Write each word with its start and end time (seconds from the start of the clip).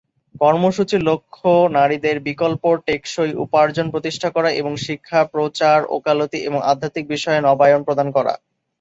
কর্মসূচির 0.41 1.01
লক্ষ্য 1.03 1.49
নারীদের 1.71 2.15
বিকল্প, 2.19 2.63
টেকসই 2.87 3.31
উপার্জন 3.35 3.87
প্রতিষ্ঠা 3.91 4.29
করা 4.29 4.49
এবং 4.51 4.73
শিক্ষা, 4.85 5.19
প্রচার, 5.33 5.77
ওকালতি 5.89 6.39
এবং 6.41 6.59
আধ্যাত্মিক 6.63 7.05
বিষয়ে 7.07 7.39
নবায়ন 7.41 7.81
প্রদান 7.83 8.07
করা। 8.11 8.33